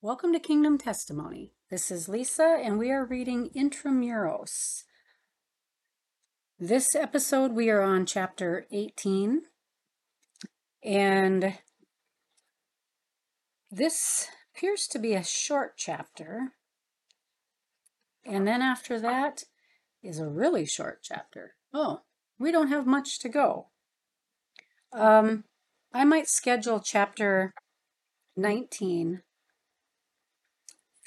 Welcome 0.00 0.32
to 0.32 0.38
Kingdom 0.38 0.78
Testimony. 0.78 1.54
This 1.70 1.90
is 1.90 2.08
Lisa, 2.08 2.60
and 2.62 2.78
we 2.78 2.92
are 2.92 3.04
reading 3.04 3.50
Intra 3.52 3.90
Muros. 3.90 4.84
This 6.56 6.94
episode, 6.94 7.50
we 7.50 7.68
are 7.68 7.82
on 7.82 8.06
chapter 8.06 8.64
18, 8.70 9.42
and 10.84 11.58
this 13.72 14.28
appears 14.54 14.86
to 14.92 15.00
be 15.00 15.14
a 15.14 15.24
short 15.24 15.72
chapter. 15.76 16.52
And 18.24 18.46
then 18.46 18.62
after 18.62 19.00
that 19.00 19.42
is 20.00 20.20
a 20.20 20.28
really 20.28 20.64
short 20.64 21.00
chapter. 21.02 21.56
Oh, 21.74 22.02
we 22.38 22.52
don't 22.52 22.68
have 22.68 22.86
much 22.86 23.18
to 23.18 23.28
go. 23.28 23.66
Um, 24.92 25.42
I 25.92 26.04
might 26.04 26.28
schedule 26.28 26.78
chapter 26.78 27.52
19 28.36 29.22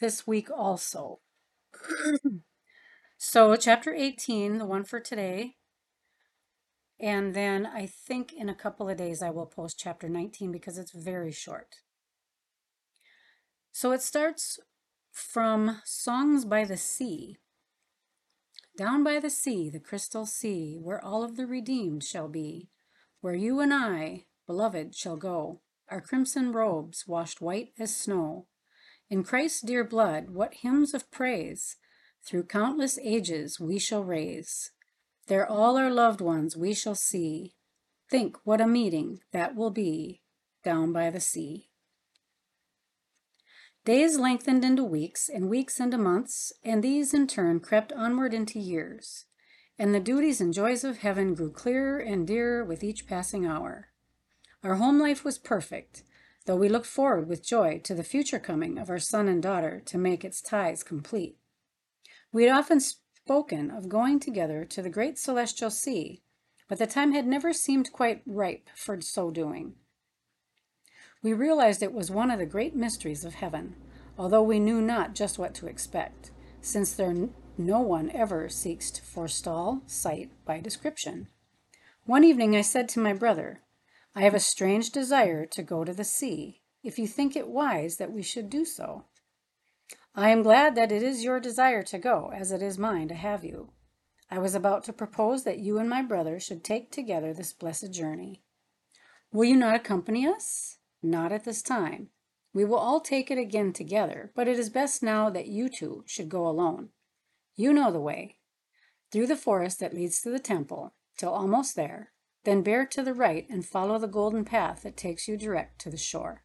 this 0.02 0.28
week 0.28 0.50
also. 0.52 1.20
so, 3.18 3.56
chapter 3.56 3.94
18, 3.94 4.58
the 4.58 4.66
one 4.66 4.84
for 4.84 5.00
today. 5.00 5.56
And 7.00 7.34
then 7.34 7.66
I 7.66 7.88
think 7.88 8.32
in 8.34 8.50
a 8.50 8.56
couple 8.56 8.88
of 8.90 8.98
days 8.98 9.24
I 9.24 9.32
will 9.32 9.48
post 9.48 9.80
chapter 9.80 10.08
19 10.08 10.52
because 10.52 10.78
it's 10.78 10.92
very 10.92 11.32
short. 11.32 11.78
So 13.72 13.92
it 13.92 14.02
starts 14.02 14.60
from 15.12 15.82
Songs 15.84 16.46
by 16.46 16.66
the 16.66 16.78
Sea. 16.78 17.38
Down 18.78 19.04
by 19.04 19.20
the 19.20 19.30
sea, 19.30 19.70
the 19.70 19.80
crystal 19.80 20.26
sea, 20.26 20.78
where 20.80 21.04
all 21.04 21.24
of 21.24 21.38
the 21.38 21.48
redeemed 21.48 22.04
shall 22.04 22.28
be, 22.28 22.70
where 23.20 23.36
you 23.36 23.60
and 23.60 23.74
I, 23.74 24.26
beloved, 24.46 24.96
shall 24.96 25.18
go, 25.18 25.62
our 25.90 26.02
crimson 26.02 26.52
robes 26.52 27.06
washed 27.08 27.42
white 27.42 27.74
as 27.80 27.96
snow. 27.96 28.48
In 29.12 29.26
Christ's 29.26 29.60
dear 29.60 29.84
blood, 29.84 30.30
what 30.30 30.54
hymns 30.62 30.94
of 30.94 31.12
praise 31.12 31.76
through 32.24 32.44
countless 32.44 32.98
ages 33.04 33.60
we 33.60 33.78
shall 33.78 34.06
raise. 34.06 34.72
There 35.28 35.46
all 35.46 35.76
our 35.76 35.92
loved 35.92 36.22
ones 36.22 36.56
we 36.56 36.74
shall 36.74 36.96
see. 36.96 37.56
Think 38.10 38.38
what 38.46 38.62
a 38.62 38.68
meeting 38.68 39.20
that 39.34 39.54
will 39.54 39.70
be 39.70 40.22
down 40.64 40.94
by 40.94 41.10
the 41.10 41.20
sea. 41.20 41.68
Days 43.84 44.18
lengthened 44.18 44.64
into 44.64 44.86
weeks, 44.86 45.28
and 45.28 45.50
weeks 45.50 45.82
into 45.82 45.98
months, 45.98 46.54
and 46.64 46.82
these 46.82 47.14
in 47.14 47.28
turn 47.28 47.60
crept 47.60 47.92
onward 47.92 48.34
into 48.34 48.60
years. 48.60 49.26
And 49.78 49.94
the 49.94 50.00
duties 50.00 50.40
and 50.40 50.54
joys 50.54 50.86
of 50.86 51.00
heaven 51.00 51.34
grew 51.34 51.52
clearer 51.52 52.00
and 52.00 52.26
dearer 52.26 52.64
with 52.64 52.82
each 52.82 53.08
passing 53.08 53.46
hour. 53.46 53.90
Our 54.64 54.76
home 54.76 55.00
life 55.00 55.26
was 55.26 55.38
perfect, 55.38 56.04
though 56.46 56.56
we 56.56 56.70
looked 56.70 56.88
forward 56.88 57.28
with 57.28 57.46
joy 57.46 57.80
to 57.84 57.94
the 57.94 58.04
future 58.04 58.40
coming 58.40 58.78
of 58.78 58.90
our 58.90 59.00
son 59.00 59.28
and 59.28 59.44
daughter 59.44 59.82
to 59.86 59.98
make 59.98 60.26
its 60.26 60.42
ties 60.42 60.84
complete. 60.84 61.38
We 62.32 62.44
had 62.44 62.56
often 62.56 62.80
spoken 62.80 63.70
of 63.70 63.90
going 63.90 64.20
together 64.20 64.66
to 64.66 64.82
the 64.82 64.90
great 64.90 65.18
celestial 65.18 65.70
sea, 65.70 66.22
but 66.68 66.80
the 66.80 66.88
time 66.88 67.12
had 67.12 67.28
never 67.28 67.54
seemed 67.54 67.92
quite 67.92 68.22
ripe 68.26 68.70
for 68.76 69.00
so 69.02 69.30
doing. 69.30 69.76
We 71.22 71.34
realized 71.34 71.84
it 71.84 71.94
was 71.94 72.10
one 72.10 72.32
of 72.32 72.40
the 72.40 72.46
great 72.46 72.76
mysteries 72.76 73.24
of 73.24 73.36
heaven, 73.36 73.76
although 74.18 74.42
we 74.42 74.60
knew 74.60 74.82
not 74.82 75.14
just 75.14 75.38
what 75.38 75.54
to 75.56 75.68
expect, 75.68 76.32
since 76.62 76.94
there 76.94 77.14
no 77.58 77.80
one 77.82 78.10
ever 78.12 78.50
seeks 78.50 78.90
to 78.92 79.02
forestall 79.04 79.82
sight 79.86 80.32
by 80.46 80.60
description. 80.60 81.28
One 82.06 82.24
evening 82.24 82.56
I 82.56 82.62
said 82.62 82.90
to 82.90 83.00
my 83.00 83.14
brother, 83.14 83.62
I 84.14 84.22
have 84.24 84.34
a 84.34 84.40
strange 84.40 84.90
desire 84.90 85.46
to 85.46 85.64
go 85.64 85.86
to 85.86 85.94
the 85.94 86.04
sea, 86.04 86.62
if 86.84 87.00
you 87.00 87.08
think 87.08 87.36
it 87.36 87.48
wise 87.48 87.98
that 87.98 88.12
we 88.12 88.22
should 88.22 88.50
do 88.50 88.66
so. 88.66 89.06
I 90.14 90.30
am 90.30 90.44
glad 90.44 90.76
that 90.76 90.92
it 90.92 91.02
is 91.02 91.24
your 91.24 91.40
desire 91.40 91.84
to 91.84 91.98
go, 91.98 92.32
as 92.36 92.52
it 92.52 92.62
is 92.62 92.78
mine 92.78 93.08
to 93.08 93.16
have 93.16 93.46
you. 93.46 93.72
I 94.30 94.40
was 94.40 94.54
about 94.54 94.84
to 94.86 94.94
propose 94.94 95.44
that 95.46 95.60
you 95.60 95.78
and 95.78 95.90
my 95.90 96.02
brother 96.02 96.40
should 96.40 96.64
take 96.64 96.92
together 96.92 97.34
this 97.34 97.54
blessed 97.54 97.94
journey. 97.94 98.44
Will 99.32 99.46
you 99.46 99.56
not 99.56 99.76
accompany 99.76 100.28
us? 100.28 100.80
Not 101.02 101.32
at 101.32 101.46
this 101.46 101.62
time. 101.62 102.10
We 102.54 102.66
will 102.66 102.78
all 102.78 103.00
take 103.00 103.32
it 103.32 103.38
again 103.38 103.72
together, 103.72 104.32
but 104.36 104.50
it 104.50 104.60
is 104.60 104.70
best 104.70 105.02
now 105.02 105.30
that 105.30 105.48
you 105.48 105.70
two 105.70 106.04
should 106.06 106.28
go 106.28 106.46
alone. 106.46 106.90
You 107.56 107.72
know 107.72 107.92
the 107.92 108.02
way. 108.02 108.38
Through 109.12 109.28
the 109.28 109.38
forest 109.38 109.80
that 109.80 109.94
leads 109.94 110.22
to 110.22 110.30
the 110.30 110.40
temple, 110.40 110.94
till 111.18 111.32
almost 111.32 111.78
there, 111.78 112.12
then 112.44 112.62
bear 112.62 112.86
to 112.86 113.04
the 113.04 113.14
right 113.14 113.48
and 113.50 113.66
follow 113.66 114.00
the 114.00 114.08
golden 114.08 114.44
path 114.44 114.84
that 114.84 114.98
takes 114.98 115.28
you 115.28 115.38
direct 115.38 115.80
to 115.82 115.90
the 115.90 115.98
shore. 115.98 116.44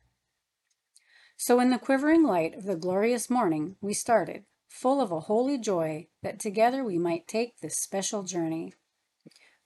So, 1.37 1.61
in 1.61 1.71
the 1.71 1.79
quivering 1.79 2.23
light 2.23 2.55
of 2.55 2.65
the 2.65 2.77
glorious 2.77 3.29
morning, 3.29 3.77
we 3.81 3.93
started, 3.93 4.45
full 4.69 5.01
of 5.01 5.13
a 5.13 5.21
holy 5.21 5.59
joy 5.59 6.09
that 6.23 6.39
together 6.39 6.83
we 6.83 6.99
might 6.99 7.29
take 7.29 7.61
this 7.61 7.79
special 7.79 8.23
journey. 8.23 8.73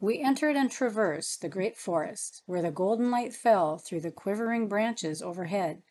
We 0.01 0.21
entered 0.21 0.57
and 0.57 0.71
traversed 0.71 1.43
the 1.43 1.49
great 1.49 1.77
forest, 1.77 2.43
where 2.47 2.63
the 2.63 2.71
golden 2.71 3.11
light 3.11 3.35
fell 3.35 3.79
through 3.79 4.01
the 4.01 4.11
quivering 4.11 4.67
branches 4.67 5.21
overhead, 5.21 5.83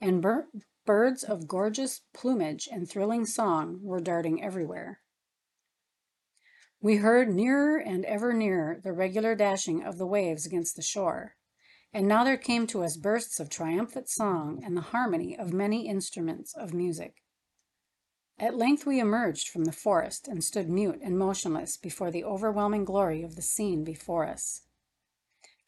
and 0.00 0.24
birds 0.84 1.24
of 1.24 1.48
gorgeous 1.48 2.02
plumage 2.12 2.68
and 2.70 2.88
thrilling 2.88 3.24
song 3.24 3.80
were 3.82 4.00
darting 4.00 4.42
everywhere. 4.42 5.00
We 6.80 6.96
heard 6.96 7.28
nearer 7.28 7.78
and 7.78 8.04
ever 8.04 8.32
nearer 8.32 8.80
the 8.82 8.92
regular 8.92 9.34
dashing 9.34 9.82
of 9.82 9.98
the 9.98 10.06
waves 10.06 10.46
against 10.46 10.76
the 10.76 10.82
shore, 10.82 11.34
and 11.92 12.06
now 12.06 12.22
there 12.22 12.36
came 12.36 12.66
to 12.68 12.84
us 12.84 12.96
bursts 12.96 13.40
of 13.40 13.48
triumphant 13.48 14.08
song 14.08 14.62
and 14.64 14.76
the 14.76 14.82
harmony 14.82 15.36
of 15.36 15.52
many 15.52 15.88
instruments 15.88 16.54
of 16.54 16.74
music. 16.74 17.22
At 18.38 18.56
length 18.56 18.84
we 18.84 19.00
emerged 19.00 19.48
from 19.48 19.64
the 19.64 19.72
forest 19.72 20.28
and 20.28 20.44
stood 20.44 20.68
mute 20.68 21.00
and 21.02 21.18
motionless 21.18 21.78
before 21.78 22.10
the 22.10 22.22
overwhelming 22.22 22.84
glory 22.84 23.22
of 23.22 23.34
the 23.34 23.42
scene 23.42 23.82
before 23.82 24.26
us. 24.26 24.62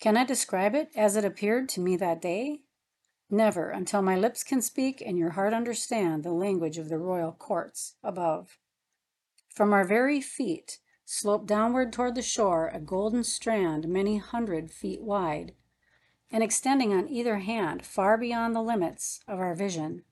Can 0.01 0.17
I 0.17 0.25
describe 0.25 0.75
it 0.75 0.91
as 0.95 1.17
it 1.17 1.25
appeared 1.25 1.69
to 1.71 1.81
me 1.81 1.97
that 1.97 2.21
day? 2.21 2.61
Never, 3.31 3.71
until 3.71 4.03
my 4.03 4.17
lips 4.17 4.45
can 4.45 4.61
speak 4.61 5.03
and 5.05 5.19
your 5.19 5.31
heart 5.31 5.55
understand 5.55 6.23
the 6.23 6.33
language 6.33 6.79
of 6.79 6.91
the 6.91 6.99
royal 6.99 7.33
courts 7.33 7.97
above. 8.05 8.59
From 9.49 9.73
our 9.73 9.85
very 9.85 10.21
feet 10.21 10.79
sloped 11.11 11.47
downward 11.47 11.91
toward 11.91 12.15
the 12.15 12.21
shore 12.21 12.69
a 12.69 12.79
golden 12.79 13.25
strand 13.25 13.89
many 13.89 14.19
hundred 14.19 14.71
feet 14.71 15.01
wide, 15.01 15.55
and 16.31 16.43
extending 16.43 16.93
on 16.93 17.09
either 17.09 17.39
hand 17.39 17.83
far 17.83 18.19
beyond 18.19 18.55
the 18.55 18.61
limits 18.61 19.21
of 19.27 19.39
our 19.39 19.55
vision. 19.55 20.05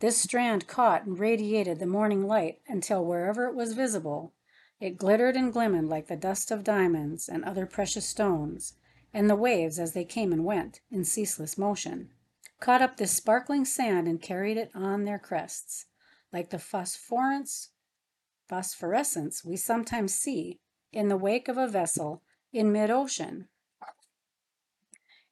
This 0.00 0.20
strand 0.20 0.66
caught 0.66 1.04
and 1.04 1.16
radiated 1.16 1.78
the 1.78 1.86
morning 1.86 2.26
light 2.26 2.60
until 2.66 3.04
wherever 3.04 3.46
it 3.46 3.54
was 3.54 3.74
visible, 3.74 4.34
it 4.80 4.98
glittered 4.98 5.36
and 5.36 5.52
glimmered 5.52 5.84
like 5.84 6.08
the 6.08 6.16
dust 6.16 6.50
of 6.50 6.64
diamonds 6.64 7.28
and 7.28 7.44
other 7.44 7.64
precious 7.64 8.08
stones, 8.08 8.74
and 9.14 9.30
the 9.30 9.36
waves, 9.36 9.78
as 9.78 9.92
they 9.92 10.04
came 10.04 10.32
and 10.32 10.44
went 10.44 10.80
in 10.90 11.04
ceaseless 11.04 11.56
motion, 11.56 12.10
caught 12.58 12.82
up 12.82 12.96
this 12.96 13.12
sparkling 13.12 13.64
sand 13.64 14.08
and 14.08 14.20
carried 14.20 14.56
it 14.56 14.72
on 14.74 15.04
their 15.04 15.20
crests, 15.20 15.86
like 16.32 16.50
the 16.50 16.58
phosphorence, 16.58 17.68
phosphorescence 18.50 19.44
we 19.44 19.56
sometimes 19.56 20.12
see 20.12 20.58
in 20.92 21.06
the 21.08 21.16
wake 21.16 21.46
of 21.46 21.56
a 21.56 21.68
vessel 21.68 22.22
in 22.52 22.72
mid-ocean. 22.72 23.46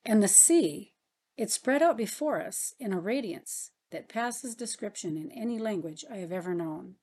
And 0.04 0.22
the 0.22 0.28
sea, 0.28 0.94
it 1.36 1.50
spread 1.50 1.82
out 1.82 1.96
before 1.96 2.40
us 2.40 2.74
in 2.78 2.92
a 2.92 3.00
radiance 3.00 3.72
that 3.90 4.08
passes 4.08 4.54
description 4.54 5.16
in 5.16 5.32
any 5.32 5.58
language 5.58 6.04
I 6.08 6.18
have 6.18 6.30
ever 6.30 6.54
known. 6.54 6.94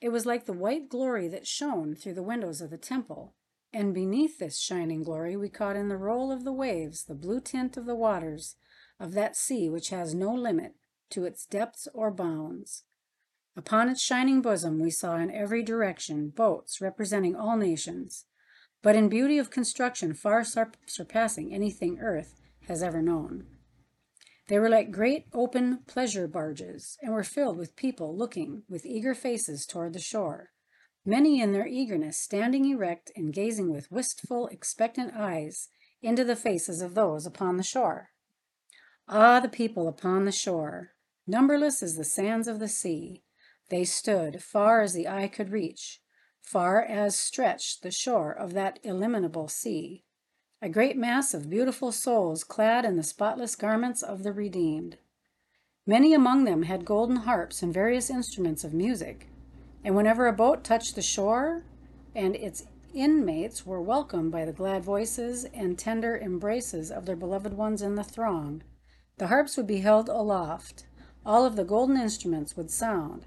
It 0.00 0.08
was 0.08 0.26
like 0.26 0.46
the 0.46 0.52
white 0.52 0.88
glory 0.88 1.28
that 1.28 1.46
shone 1.46 1.94
through 1.94 2.14
the 2.14 2.22
windows 2.22 2.60
of 2.60 2.70
the 2.70 2.76
temple, 2.76 3.34
and 3.72 3.94
beneath 3.94 4.38
this 4.38 4.58
shining 4.58 5.04
glory 5.04 5.36
we 5.36 5.48
caught 5.48 5.76
in 5.76 5.88
the 5.88 5.96
roll 5.96 6.32
of 6.32 6.44
the 6.44 6.52
waves 6.52 7.04
the 7.04 7.14
blue 7.14 7.40
tint 7.40 7.76
of 7.76 7.86
the 7.86 7.94
waters 7.94 8.56
of 8.98 9.12
that 9.12 9.36
sea 9.36 9.68
which 9.68 9.90
has 9.90 10.14
no 10.14 10.34
limit 10.34 10.74
to 11.10 11.24
its 11.24 11.46
depths 11.46 11.86
or 11.94 12.10
bounds. 12.10 12.82
Upon 13.58 13.88
its 13.88 14.00
shining 14.00 14.40
bosom 14.40 14.78
we 14.78 14.88
saw 14.88 15.16
in 15.16 15.32
every 15.32 15.64
direction 15.64 16.28
boats 16.28 16.80
representing 16.80 17.34
all 17.34 17.56
nations, 17.56 18.24
but 18.82 18.94
in 18.94 19.08
beauty 19.08 19.36
of 19.36 19.50
construction 19.50 20.14
far 20.14 20.44
surpassing 20.86 21.52
anything 21.52 21.98
earth 21.98 22.40
has 22.68 22.84
ever 22.84 23.02
known. 23.02 23.48
They 24.46 24.60
were 24.60 24.68
like 24.68 24.92
great 24.92 25.26
open 25.32 25.78
pleasure 25.88 26.28
barges, 26.28 26.98
and 27.02 27.12
were 27.12 27.24
filled 27.24 27.56
with 27.56 27.74
people 27.74 28.16
looking 28.16 28.62
with 28.68 28.86
eager 28.86 29.12
faces 29.12 29.66
toward 29.66 29.92
the 29.92 29.98
shore, 29.98 30.52
many 31.04 31.40
in 31.40 31.50
their 31.50 31.66
eagerness 31.66 32.16
standing 32.16 32.64
erect 32.70 33.10
and 33.16 33.34
gazing 33.34 33.72
with 33.72 33.90
wistful, 33.90 34.46
expectant 34.46 35.16
eyes 35.16 35.68
into 36.00 36.22
the 36.22 36.36
faces 36.36 36.80
of 36.80 36.94
those 36.94 37.26
upon 37.26 37.56
the 37.56 37.64
shore. 37.64 38.10
Ah, 39.08 39.40
the 39.40 39.48
people 39.48 39.88
upon 39.88 40.26
the 40.26 40.32
shore! 40.32 40.92
Numberless 41.26 41.82
as 41.82 41.96
the 41.96 42.04
sands 42.04 42.46
of 42.46 42.60
the 42.60 42.68
sea, 42.68 43.24
they 43.68 43.84
stood, 43.84 44.42
far 44.42 44.80
as 44.80 44.92
the 44.92 45.08
eye 45.08 45.28
could 45.28 45.50
reach, 45.50 46.00
far 46.40 46.82
as 46.82 47.18
stretched 47.18 47.82
the 47.82 47.90
shore 47.90 48.32
of 48.32 48.54
that 48.54 48.78
illimitable 48.82 49.48
sea, 49.48 50.04
a 50.62 50.68
great 50.68 50.96
mass 50.96 51.34
of 51.34 51.50
beautiful 51.50 51.92
souls 51.92 52.42
clad 52.42 52.84
in 52.84 52.96
the 52.96 53.02
spotless 53.02 53.54
garments 53.54 54.02
of 54.02 54.22
the 54.22 54.32
redeemed. 54.32 54.96
Many 55.86 56.12
among 56.14 56.44
them 56.44 56.64
had 56.64 56.84
golden 56.84 57.16
harps 57.16 57.62
and 57.62 57.72
various 57.72 58.10
instruments 58.10 58.64
of 58.64 58.74
music, 58.74 59.28
and 59.84 59.94
whenever 59.94 60.26
a 60.26 60.32
boat 60.32 60.64
touched 60.64 60.94
the 60.94 61.02
shore 61.02 61.64
and 62.14 62.34
its 62.34 62.64
inmates 62.94 63.64
were 63.64 63.80
welcomed 63.80 64.32
by 64.32 64.44
the 64.44 64.52
glad 64.52 64.82
voices 64.82 65.44
and 65.44 65.78
tender 65.78 66.18
embraces 66.18 66.90
of 66.90 67.06
their 67.06 67.16
beloved 67.16 67.52
ones 67.54 67.82
in 67.82 67.94
the 67.94 68.04
throng, 68.04 68.62
the 69.18 69.28
harps 69.28 69.56
would 69.56 69.66
be 69.66 69.80
held 69.80 70.08
aloft, 70.08 70.86
all 71.24 71.44
of 71.44 71.56
the 71.56 71.64
golden 71.64 71.96
instruments 71.96 72.56
would 72.56 72.70
sound, 72.70 73.26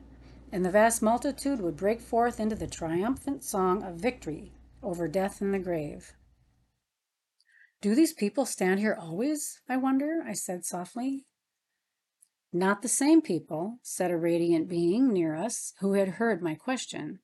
and 0.52 0.66
the 0.66 0.72
vast 0.72 1.02
multitude 1.02 1.62
would 1.62 1.78
break 1.78 2.02
forth 2.02 2.40
into 2.40 2.56
the 2.56 2.68
triumphant 2.68 3.44
song 3.44 3.84
of 3.84 3.96
victory 3.96 4.54
over 4.84 5.08
death 5.08 5.42
and 5.42 5.54
the 5.54 5.60
grave. 5.60 6.14
Do 7.82 7.96
these 7.96 8.14
people 8.14 8.46
stand 8.46 8.80
here 8.80 8.98
always, 9.00 9.62
I 9.68 9.78
wonder? 9.78 10.24
I 10.28 10.34
said 10.34 10.66
softly. 10.66 11.26
Not 12.54 12.82
the 12.82 12.88
same 12.88 13.22
people, 13.22 13.80
said 13.82 14.12
a 14.12 14.18
radiant 14.18 14.68
being 14.68 15.14
near 15.14 15.36
us 15.36 15.74
who 15.80 15.94
had 15.94 16.10
heard 16.10 16.42
my 16.42 16.54
question. 16.54 17.20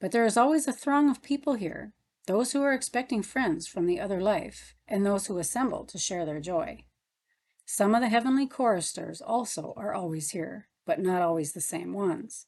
But 0.00 0.10
there 0.10 0.24
is 0.24 0.36
always 0.36 0.66
a 0.66 0.72
throng 0.72 1.10
of 1.10 1.22
people 1.22 1.54
here, 1.54 1.92
those 2.26 2.52
who 2.52 2.62
are 2.62 2.72
expecting 2.72 3.22
friends 3.22 3.66
from 3.66 3.86
the 3.86 4.00
other 4.00 4.20
life, 4.20 4.74
and 4.88 5.04
those 5.04 5.26
who 5.26 5.38
assemble 5.38 5.84
to 5.84 5.98
share 5.98 6.24
their 6.24 6.40
joy. 6.40 6.84
Some 7.66 7.94
of 7.94 8.00
the 8.00 8.08
heavenly 8.08 8.46
choristers 8.46 9.20
also 9.20 9.74
are 9.76 9.94
always 9.94 10.30
here, 10.30 10.68
but 10.86 11.00
not 11.00 11.22
always 11.22 11.52
the 11.52 11.60
same 11.60 11.92
ones. 11.92 12.46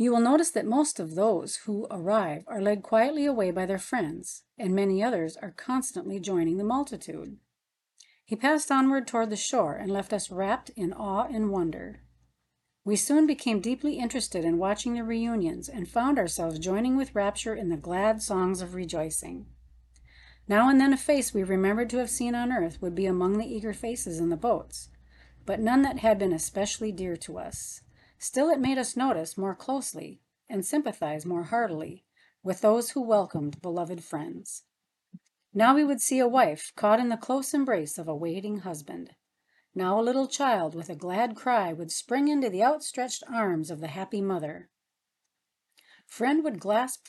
You 0.00 0.12
will 0.12 0.20
notice 0.20 0.50
that 0.52 0.64
most 0.64 0.98
of 0.98 1.14
those 1.14 1.56
who 1.66 1.86
arrive 1.90 2.44
are 2.46 2.62
led 2.62 2.82
quietly 2.82 3.26
away 3.26 3.50
by 3.50 3.66
their 3.66 3.78
friends, 3.78 4.44
and 4.56 4.74
many 4.74 5.02
others 5.02 5.36
are 5.36 5.50
constantly 5.50 6.18
joining 6.18 6.56
the 6.56 6.64
multitude. 6.64 7.36
He 8.24 8.34
passed 8.34 8.72
onward 8.72 9.06
toward 9.06 9.28
the 9.28 9.36
shore 9.36 9.74
and 9.74 9.90
left 9.90 10.14
us 10.14 10.30
wrapped 10.30 10.70
in 10.70 10.94
awe 10.94 11.26
and 11.30 11.50
wonder. 11.50 12.00
We 12.82 12.96
soon 12.96 13.26
became 13.26 13.60
deeply 13.60 13.98
interested 13.98 14.42
in 14.42 14.56
watching 14.56 14.94
the 14.94 15.04
reunions 15.04 15.68
and 15.68 15.86
found 15.86 16.18
ourselves 16.18 16.58
joining 16.58 16.96
with 16.96 17.14
rapture 17.14 17.54
in 17.54 17.68
the 17.68 17.76
glad 17.76 18.22
songs 18.22 18.62
of 18.62 18.74
rejoicing. 18.74 19.48
Now 20.48 20.70
and 20.70 20.80
then 20.80 20.94
a 20.94 20.96
face 20.96 21.34
we 21.34 21.42
remembered 21.42 21.90
to 21.90 21.98
have 21.98 22.08
seen 22.08 22.34
on 22.34 22.52
earth 22.52 22.80
would 22.80 22.94
be 22.94 23.04
among 23.04 23.36
the 23.36 23.54
eager 23.54 23.74
faces 23.74 24.18
in 24.18 24.30
the 24.30 24.36
boats, 24.38 24.88
but 25.44 25.60
none 25.60 25.82
that 25.82 25.98
had 25.98 26.18
been 26.18 26.32
especially 26.32 26.90
dear 26.90 27.18
to 27.18 27.36
us. 27.36 27.82
Still, 28.22 28.50
it 28.50 28.60
made 28.60 28.76
us 28.76 28.98
notice 28.98 29.38
more 29.38 29.54
closely 29.54 30.20
and 30.46 30.64
sympathize 30.64 31.24
more 31.24 31.44
heartily 31.44 32.04
with 32.42 32.60
those 32.60 32.90
who 32.90 33.00
welcomed 33.00 33.62
beloved 33.62 34.04
friends. 34.04 34.64
Now 35.54 35.74
we 35.74 35.84
would 35.84 36.02
see 36.02 36.18
a 36.18 36.28
wife 36.28 36.70
caught 36.76 37.00
in 37.00 37.08
the 37.08 37.16
close 37.16 37.54
embrace 37.54 37.96
of 37.96 38.08
a 38.08 38.14
waiting 38.14 38.58
husband. 38.58 39.12
Now 39.74 39.98
a 39.98 40.02
little 40.02 40.28
child 40.28 40.74
with 40.74 40.90
a 40.90 40.94
glad 40.94 41.34
cry 41.34 41.72
would 41.72 41.90
spring 41.90 42.28
into 42.28 42.50
the 42.50 42.62
outstretched 42.62 43.24
arms 43.26 43.70
of 43.70 43.80
the 43.80 43.88
happy 43.88 44.20
mother. 44.20 44.68
Friend 46.06 46.44
would 46.44 46.60
clasp, 46.60 47.06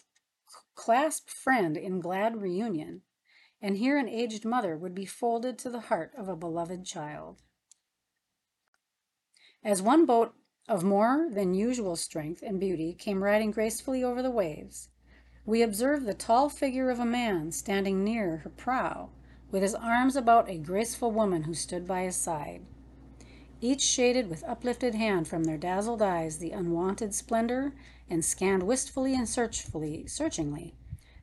clasp 0.75 1.29
friend 1.29 1.75
in 1.75 1.99
glad 1.99 2.41
reunion, 2.41 3.01
and 3.61 3.75
here 3.75 3.97
an 3.97 4.07
aged 4.07 4.45
mother 4.45 4.77
would 4.77 4.95
be 4.95 5.05
folded 5.05 5.59
to 5.59 5.69
the 5.69 5.81
heart 5.81 6.13
of 6.17 6.29
a 6.29 6.37
beloved 6.37 6.85
child. 6.85 7.41
As 9.61 9.81
one 9.81 10.05
boat 10.05 10.35
of 10.71 10.85
more 10.85 11.27
than 11.29 11.53
usual 11.53 11.97
strength 11.97 12.41
and 12.41 12.57
beauty 12.57 12.93
came 12.93 13.21
riding 13.21 13.51
gracefully 13.51 14.01
over 14.01 14.21
the 14.21 14.31
waves, 14.31 14.87
we 15.45 15.61
observed 15.61 16.05
the 16.05 16.13
tall 16.13 16.47
figure 16.47 16.89
of 16.89 16.97
a 16.97 17.05
man 17.05 17.51
standing 17.51 18.05
near 18.05 18.37
her 18.37 18.49
prow, 18.49 19.09
with 19.51 19.61
his 19.61 19.75
arms 19.75 20.15
about 20.15 20.49
a 20.49 20.57
graceful 20.57 21.11
woman 21.11 21.43
who 21.43 21.53
stood 21.53 21.85
by 21.85 22.03
his 22.03 22.15
side. 22.15 22.61
Each 23.59 23.81
shaded 23.81 24.29
with 24.29 24.45
uplifted 24.47 24.95
hand 24.95 25.27
from 25.27 25.43
their 25.43 25.57
dazzled 25.57 26.01
eyes 26.01 26.37
the 26.37 26.51
unwonted 26.51 27.13
splendor 27.13 27.73
and 28.09 28.23
scanned 28.23 28.63
wistfully 28.63 29.13
and 29.13 29.27
searchfully, 29.27 30.07
searchingly 30.07 30.75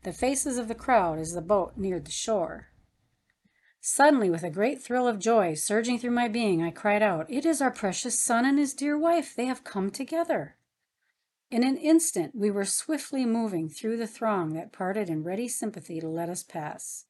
the 0.03 0.13
faces 0.13 0.59
of 0.59 0.69
the 0.69 0.75
crowd 0.75 1.19
as 1.19 1.33
the 1.33 1.41
boat 1.41 1.73
neared 1.75 2.05
the 2.05 2.11
shore. 2.11 2.68
Suddenly, 3.81 4.29
with 4.31 4.43
a 4.43 4.51
great 4.51 4.83
thrill 4.83 5.07
of 5.07 5.19
joy 5.19 5.55
surging 5.55 5.99
through 5.99 6.11
my 6.11 6.29
being, 6.29 6.63
I 6.63 6.71
cried 6.71 7.03
out, 7.03 7.31
It 7.31 7.47
is 7.47 7.63
our 7.63 7.71
precious 7.71 8.21
son 8.21 8.45
and 8.45 8.59
his 8.59 8.75
dear 8.75 8.99
wife. 8.99 9.35
They 9.35 9.47
have 9.47 9.65
come 9.65 9.91
together. 9.91 10.57
In 11.51 11.65
an 11.65 11.77
instant, 11.79 12.35
we 12.35 12.51
were 12.51 12.65
swiftly 12.65 13.25
moving 13.25 13.69
through 13.69 13.97
the 13.97 14.07
throng 14.07 14.53
that 14.53 14.73
parted 14.73 15.09
in 15.09 15.25
ready 15.25 15.49
sympathy 15.49 16.01
to 16.01 16.09
let 16.09 16.29
us 16.29 16.43
pass. 16.43 17.07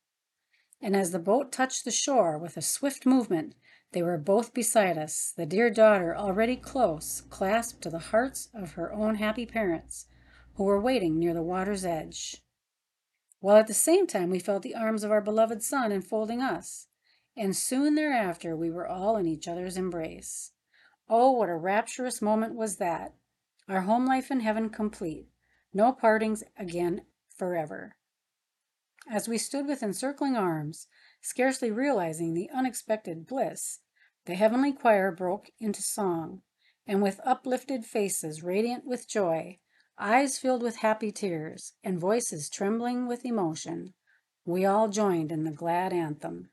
And 0.80 0.94
as 0.94 1.10
the 1.10 1.18
boat 1.18 1.50
touched 1.50 1.84
the 1.84 1.90
shore 1.90 2.38
with 2.38 2.56
a 2.56 2.62
swift 2.62 3.04
movement, 3.04 3.56
they 3.92 4.02
were 4.02 4.18
both 4.18 4.54
beside 4.54 4.96
us, 4.96 5.32
the 5.36 5.46
dear 5.46 5.70
daughter 5.70 6.14
already 6.14 6.54
close, 6.54 7.22
clasped 7.22 7.82
to 7.82 7.90
the 7.90 7.98
hearts 7.98 8.48
of 8.54 8.72
her 8.72 8.92
own 8.92 9.16
happy 9.16 9.46
parents, 9.46 10.06
who 10.54 10.64
were 10.64 10.80
waiting 10.80 11.18
near 11.18 11.34
the 11.34 11.42
water's 11.42 11.84
edge. 11.84 12.42
While 13.40 13.56
at 13.56 13.66
the 13.66 13.74
same 13.74 14.06
time 14.06 14.30
we 14.30 14.38
felt 14.38 14.62
the 14.62 14.74
arms 14.74 15.04
of 15.04 15.10
our 15.10 15.20
beloved 15.20 15.62
son 15.62 15.92
enfolding 15.92 16.42
us, 16.42 16.88
and 17.36 17.56
soon 17.56 17.94
thereafter 17.94 18.56
we 18.56 18.70
were 18.70 18.88
all 18.88 19.16
in 19.16 19.26
each 19.26 19.46
other's 19.46 19.76
embrace. 19.76 20.52
Oh, 21.08 21.30
what 21.30 21.48
a 21.48 21.56
rapturous 21.56 22.20
moment 22.20 22.54
was 22.54 22.76
that! 22.76 23.14
our 23.68 23.82
home 23.82 24.06
life 24.06 24.30
in 24.30 24.40
heaven 24.40 24.70
complete, 24.70 25.28
no 25.74 25.92
partings 25.92 26.42
again 26.58 27.02
forever. 27.36 27.96
As 29.10 29.28
we 29.28 29.38
stood 29.38 29.66
with 29.66 29.82
encircling 29.82 30.36
arms, 30.36 30.88
scarcely 31.20 31.70
realizing 31.70 32.34
the 32.34 32.50
unexpected 32.50 33.26
bliss, 33.26 33.80
the 34.24 34.34
heavenly 34.34 34.72
choir 34.72 35.12
broke 35.12 35.50
into 35.60 35.82
song, 35.82 36.42
and 36.86 37.02
with 37.02 37.20
uplifted 37.24 37.84
faces 37.84 38.42
radiant 38.42 38.84
with 38.86 39.08
joy, 39.08 39.58
eyes 40.00 40.38
filled 40.38 40.62
with 40.62 40.76
happy 40.76 41.10
tears, 41.10 41.72
and 41.82 41.98
voices 41.98 42.48
trembling 42.48 43.06
with 43.06 43.24
emotion, 43.24 43.94
we 44.44 44.64
all 44.64 44.88
joined 44.88 45.30
in 45.32 45.44
the 45.44 45.50
glad 45.50 45.92
anthem. 45.92 46.50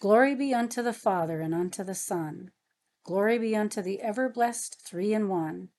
Glory 0.00 0.34
be 0.34 0.52
unto 0.52 0.82
the 0.82 0.92
Father 0.92 1.40
and 1.40 1.54
unto 1.54 1.82
the 1.82 1.94
Son. 1.94 2.50
Glory 3.04 3.38
be 3.38 3.56
unto 3.56 3.80
the 3.82 4.00
ever 4.00 4.28
blessed 4.28 4.80
three 4.86 5.12
in 5.12 5.28
one. 5.28 5.70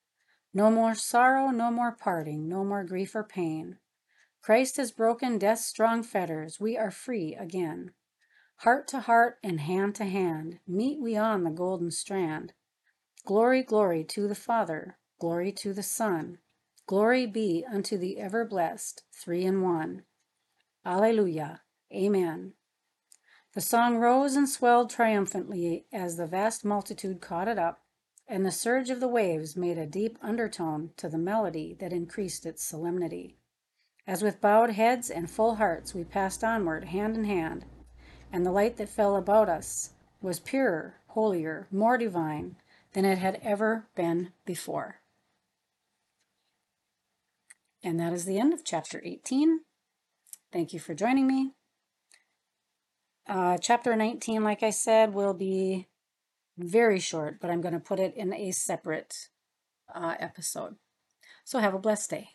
No 0.53 0.71
more 0.71 0.95
sorrow, 0.95 1.51
no 1.51 1.69
more 1.71 1.91
parting, 1.91 2.47
no 2.47 2.63
more 2.63 2.83
grief 2.83 3.15
or 3.15 3.23
pain. 3.23 3.77
Christ 4.41 4.77
has 4.77 4.91
broken 4.91 5.38
death's 5.38 5.65
strong 5.65 6.03
fetters, 6.03 6.59
we 6.59 6.77
are 6.77 6.91
free 6.91 7.35
again. 7.35 7.91
Heart 8.57 8.88
to 8.89 9.01
heart 9.01 9.38
and 9.44 9.59
hand 9.59 9.95
to 9.95 10.06
hand, 10.06 10.59
meet 10.67 11.01
we 11.01 11.15
on 11.17 11.44
the 11.44 11.50
golden 11.50 11.91
strand. 11.91 12.53
Glory, 13.25 13.63
glory 13.63 14.03
to 14.05 14.27
the 14.27 14.36
Father, 14.36 14.98
glory 15.19 15.51
to 15.51 15.74
the 15.74 15.84
Son, 15.84 16.38
glory 16.88 17.25
be 17.25 17.65
unto 17.72 17.98
the 17.98 18.20
ever 18.20 18.46
blessed, 18.46 19.04
three 19.12 19.44
in 19.44 19.62
one. 19.62 20.04
Alleluia. 20.86 21.62
Amen. 21.94 22.54
The 23.54 23.62
song 23.62 23.98
rose 23.98 24.36
and 24.36 24.50
swelled 24.50 24.89
triumphantly 24.89 25.86
as 25.94 26.18
the 26.18 26.27
vast 26.27 26.65
multitude 26.65 27.22
caught 27.22 27.48
it 27.48 27.58
up 27.58 27.82
and 28.27 28.46
the 28.46 28.51
surge 28.51 28.89
of 28.89 29.00
the 29.00 29.08
waves 29.08 29.56
made 29.56 29.77
a 29.77 29.86
deep 29.86 30.18
undertone 30.22 30.92
to 30.98 31.08
the 31.08 31.18
melody 31.18 31.75
that 31.80 31.94
increased 31.94 32.46
its 32.46 32.63
solemnity. 32.63 33.38
As 34.08 34.22
with 34.22 34.42
bowed 34.42 34.72
heads 34.72 35.10
and 35.10 35.30
full 35.30 35.56
hearts 35.56 35.94
we 35.94 36.04
passed 36.04 36.44
onward 36.44 36.86
hand 36.86 37.15
in 37.15 37.25
hand, 37.25 37.65
and 38.32 38.46
the 38.46 38.51
light 38.51 38.77
that 38.77 38.89
fell 38.89 39.15
about 39.15 39.50
us 39.50 39.92
was 40.22 40.39
purer, 40.39 40.96
holier, 41.08 41.68
more 41.72 41.98
divine 41.98 42.56
than 42.94 43.06
it 43.06 43.18
had 43.18 43.39
ever 43.44 43.88
been 43.96 44.32
before. 44.46 45.01
And 47.86 48.00
that 48.00 48.13
is 48.13 48.25
the 48.25 48.39
end 48.39 48.51
of 48.51 48.65
chapter 48.65 49.00
18. 49.06 49.60
Thank 50.51 50.74
you 50.74 50.80
for 50.80 50.96
joining 50.96 51.27
me. 51.27 51.51
Uh, 53.30 53.60
chapter 53.60 53.96
19, 53.96 54.44
like 54.44 54.63
I 54.63 54.72
said, 54.72 55.13
will 55.13 55.36
be 55.36 55.88
very 56.58 57.00
short, 57.00 57.39
but 57.39 57.51
I'm 57.51 57.62
going 57.62 57.75
to 57.75 57.80
put 57.80 58.00
it 58.00 58.15
in 58.15 58.34
a 58.34 58.50
separate 58.50 59.30
uh, 59.94 60.15
episode. 60.20 60.77
So 61.44 61.60
have 61.60 61.75
a 61.75 61.80
blessed 61.80 62.10
day. 62.10 62.30